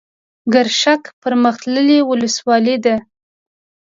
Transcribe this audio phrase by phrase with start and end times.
[0.53, 2.95] ګرشک پرمختللې ولسوالۍ ده.